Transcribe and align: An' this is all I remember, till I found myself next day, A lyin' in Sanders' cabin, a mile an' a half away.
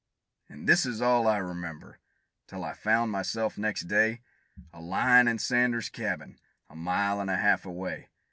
An' 0.49 0.65
this 0.65 0.83
is 0.87 0.99
all 0.99 1.27
I 1.27 1.37
remember, 1.37 1.99
till 2.47 2.63
I 2.63 2.73
found 2.73 3.11
myself 3.11 3.55
next 3.55 3.83
day, 3.83 4.21
A 4.73 4.81
lyin' 4.81 5.27
in 5.27 5.37
Sanders' 5.37 5.89
cabin, 5.89 6.39
a 6.71 6.75
mile 6.75 7.21
an' 7.21 7.29
a 7.29 7.37
half 7.37 7.67
away. 7.67 8.09